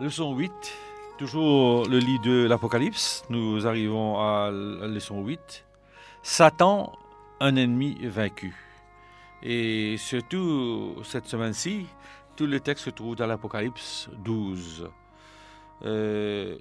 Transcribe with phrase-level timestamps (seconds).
[0.00, 0.52] Leçon 8,
[1.18, 3.24] toujours le lit de l'Apocalypse.
[3.30, 5.64] Nous arrivons à la leçon 8.
[6.22, 6.92] Satan,
[7.40, 8.54] un ennemi vaincu.
[9.42, 11.86] Et surtout, cette semaine-ci,
[12.36, 14.88] tout le texte se trouve dans l'Apocalypse 12.
[15.84, 16.56] Euh,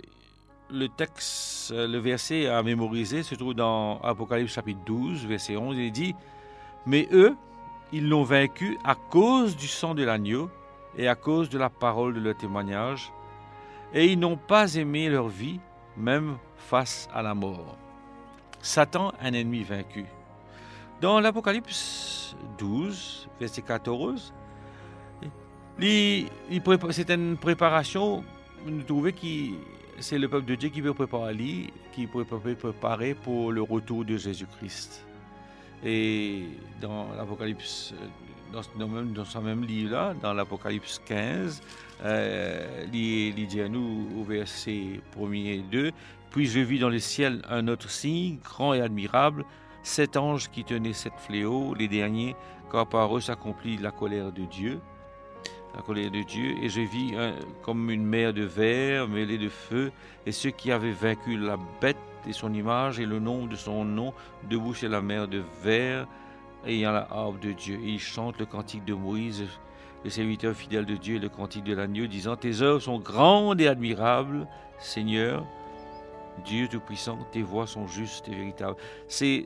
[0.71, 5.77] le texte, le verset à mémoriser se trouve dans Apocalypse chapitre 12, verset 11.
[5.77, 6.15] Il dit
[6.87, 7.35] Mais eux,
[7.93, 10.49] ils l'ont vaincu à cause du sang de l'agneau
[10.97, 13.11] et à cause de la parole de leur témoignage
[13.93, 15.59] et ils n'ont pas aimé leur vie,
[15.95, 17.77] même face à la mort.
[18.61, 20.05] Satan, un ennemi vaincu.
[20.99, 24.33] Dans l'Apocalypse 12, verset 14,
[25.79, 28.23] c'est une préparation,
[28.65, 29.55] nous trouvons que
[29.99, 34.17] c'est le peuple de Dieu qui veut préparer, qui peut préparer pour le retour de
[34.17, 35.05] Jésus-Christ.
[35.83, 36.45] Et
[36.81, 37.93] dans l'Apocalypse
[38.51, 41.61] dans, dans ce même livre-là, dans l'Apocalypse 15,
[42.03, 45.91] euh, à nous au verset 1 et 2,
[46.31, 49.45] Puis je vis dans le ciel un autre signe, grand et admirable,
[49.83, 52.35] sept anges qui tenaient sept fléaux, les derniers,
[52.71, 54.79] car par eux s'accomplit la colère de Dieu.
[55.75, 57.13] La colère de Dieu, et je vis
[57.61, 59.91] comme une mer de verre mêlée de feu,
[60.25, 63.85] et ceux qui avaient vaincu la bête et son image et le nom de son
[63.85, 64.13] nom,
[64.49, 66.07] debout sur la mer de verre,
[66.65, 67.79] ayant la harpe de Dieu.
[67.83, 69.45] Et il chante le cantique de Moïse,
[70.03, 73.61] le serviteur fidèle de Dieu, et le cantique de l'agneau, disant Tes œuvres sont grandes
[73.61, 74.47] et admirables,
[74.79, 75.45] Seigneur.
[76.45, 78.75] Dieu Tout-Puissant, tes voix sont justes et véritables.
[79.07, 79.45] C'est,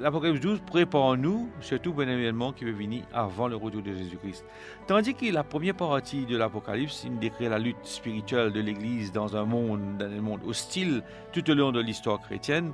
[0.00, 4.44] l'Apocalypse 12 prépare nous, surtout un événement qui va venir avant le retour de Jésus-Christ.
[4.86, 9.36] Tandis que la première partie de l'Apocalypse, il décrit la lutte spirituelle de l'Église dans
[9.36, 12.72] un monde, dans un monde hostile tout au long de l'histoire chrétienne.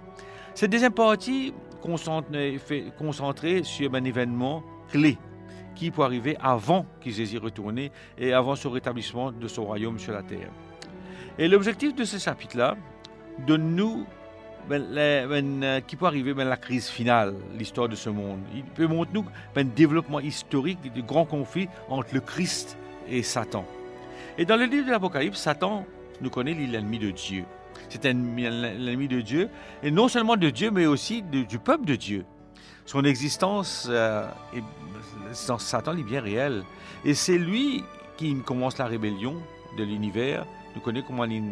[0.54, 5.18] Cette deuxième partie concentrée sur un événement clé
[5.74, 7.78] qui peut arriver avant qu'il Jésus retourne
[8.18, 10.50] et avant son rétablissement de son royaume sur la terre.
[11.38, 12.76] Et l'objectif de ce chapitre-là
[13.46, 14.06] donne-nous
[14.68, 18.40] ben, ben, qui peut arriver ben, la crise finale, l'histoire de ce monde.
[18.54, 19.24] Il peut montrer nous
[19.56, 22.76] un développement historique de grands conflits entre le Christ
[23.08, 23.64] et Satan.
[24.36, 25.86] Et dans le livre de l'Apocalypse, Satan
[26.20, 27.44] nous connaît l'ennemi de Dieu.
[27.88, 29.48] C'est l'ennemi de Dieu,
[29.82, 32.24] et non seulement de Dieu, mais aussi du peuple de Dieu.
[32.86, 34.26] Son existence, euh,
[35.32, 36.64] Satan est bien réel.
[37.04, 37.84] Et c'est lui
[38.16, 39.36] qui commence la rébellion
[39.78, 40.46] de l'univers.
[40.74, 41.42] Nous connaissons comment il,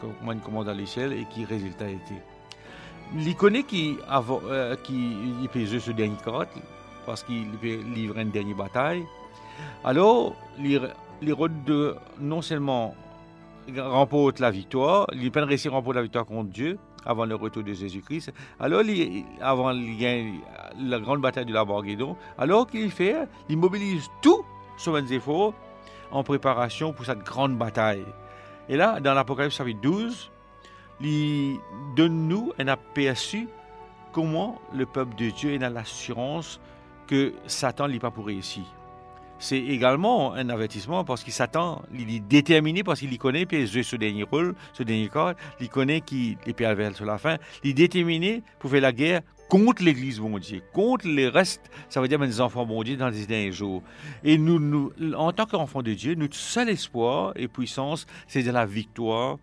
[0.00, 3.34] comment il commence dans l'échelle et qui résultat a été.
[3.36, 6.50] Connaît qui, euh, il peut jouer ce dernier carte
[7.06, 9.04] parce qu'il peut livrer une dernière bataille.
[9.84, 10.80] Alors, il
[11.20, 12.94] de non seulement
[13.76, 18.32] remporte la victoire, il peine réussir la victoire contre Dieu avant le retour de Jésus-Christ.
[18.60, 18.82] Alors,
[19.40, 23.16] avant la grande bataille de la Barguédon, alors qu'il fait,
[23.48, 24.44] il mobilise tout
[24.76, 25.54] son efforts
[26.10, 28.04] en préparation pour cette grande bataille.
[28.68, 30.30] Et là, dans l'Apocalypse chapitre 12,
[31.00, 31.58] il
[31.96, 33.48] donne-nous un aperçu
[34.12, 36.60] comment le peuple de Dieu est dans l'assurance
[37.06, 38.64] que Satan n'est pas pour réussir
[39.38, 43.60] c'est également un avertissement parce qu'il s'attend, il est déterminé parce qu'il y connaît, puis
[43.60, 47.36] il joue ce dernier rôle, ce dernier corps, il connaît qu'il est sur la fin,
[47.62, 52.00] il est déterminé pour faire la guerre contre l'Église bon Dieu, contre les restes, ça
[52.00, 53.82] veut dire les enfants bon Dieu dans les derniers jours.
[54.22, 58.50] Et nous, nous en tant qu'enfants de Dieu, notre seul espoir et puissance, c'est de
[58.50, 59.38] la victoire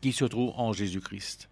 [0.00, 1.48] qui se trouve en Jésus-Christ.